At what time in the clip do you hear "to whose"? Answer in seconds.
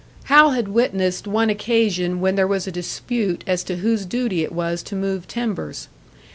3.65-4.03